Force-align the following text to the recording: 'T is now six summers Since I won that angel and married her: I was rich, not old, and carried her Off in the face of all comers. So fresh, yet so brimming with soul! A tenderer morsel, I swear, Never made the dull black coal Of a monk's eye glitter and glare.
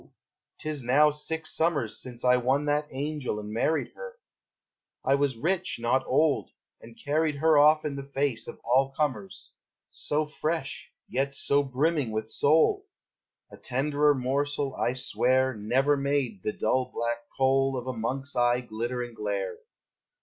'T 0.57 0.67
is 0.67 0.81
now 0.81 1.11
six 1.11 1.51
summers 1.55 2.01
Since 2.01 2.25
I 2.25 2.37
won 2.37 2.65
that 2.65 2.87
angel 2.89 3.39
and 3.39 3.51
married 3.53 3.91
her: 3.93 4.15
I 5.05 5.13
was 5.13 5.37
rich, 5.37 5.77
not 5.79 6.03
old, 6.07 6.49
and 6.81 6.97
carried 6.99 7.35
her 7.35 7.55
Off 7.59 7.85
in 7.85 7.95
the 7.97 8.03
face 8.03 8.47
of 8.47 8.59
all 8.63 8.89
comers. 8.89 9.53
So 9.91 10.25
fresh, 10.25 10.91
yet 11.07 11.35
so 11.35 11.61
brimming 11.61 12.09
with 12.09 12.31
soul! 12.31 12.87
A 13.51 13.57
tenderer 13.57 14.15
morsel, 14.15 14.73
I 14.75 14.93
swear, 14.93 15.53
Never 15.53 15.95
made 15.95 16.41
the 16.41 16.53
dull 16.53 16.85
black 16.91 17.19
coal 17.37 17.77
Of 17.77 17.85
a 17.85 17.93
monk's 17.93 18.35
eye 18.35 18.61
glitter 18.61 19.03
and 19.03 19.15
glare. 19.15 19.59